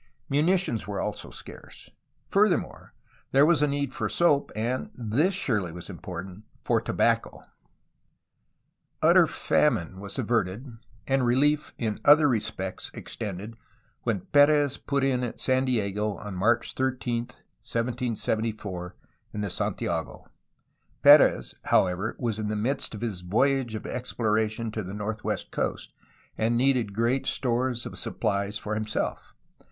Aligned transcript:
Munitions 0.29 0.87
were 0.87 0.99
also 0.99 1.29
scarce. 1.29 1.91
Further 2.31 2.57
more, 2.57 2.95
there 3.33 3.45
was 3.45 3.61
a 3.61 3.67
need 3.67 3.91
fcTr 3.91 4.09
soap 4.09 4.51
and— 4.55 4.89
this 5.15 5.35
surely 5.35 5.71
was 5.71 5.91
im 5.91 5.99
portant— 5.99 6.43
for 6.65 6.81
tobacco! 6.81 7.43
284 9.03 9.05
A 9.05 9.21
HISTORY 9.21 9.23
OF 9.23 9.29
CALIFORNIA 9.29 9.81
Utter 9.83 9.85
famine 9.85 10.01
was 10.01 10.17
averted 10.17 10.73
and 11.05 11.23
relief 11.27 11.73
in 11.77 11.99
other 12.03 12.27
respects 12.27 12.89
ex 12.95 13.15
tended 13.15 13.55
when 14.01 14.21
P6rez 14.21 14.83
put 14.87 15.03
in 15.03 15.23
at 15.23 15.39
San 15.39 15.65
Diego 15.65 16.15
on 16.15 16.33
March 16.33 16.73
13, 16.73 17.25
1774,' 17.61 18.95
in 19.35 19.41
the 19.41 19.51
Santiago, 19.51 20.25
P6rez, 21.03 21.53
however, 21.65 22.15
was 22.17 22.39
in 22.39 22.47
the 22.47 22.55
midst 22.55 22.95
of 22.95 23.01
his 23.01 23.21
voyage 23.21 23.75
of 23.75 23.85
exploration 23.85 24.71
to 24.71 24.81
the 24.81 24.95
northwest 24.95 25.51
coast, 25.51 25.93
and 26.39 26.57
needed 26.57 26.95
great 26.95 27.27
stores 27.27 27.85
of 27.85 27.93
supphes 27.93 28.59
for 28.59 28.73
himself. 28.73 29.35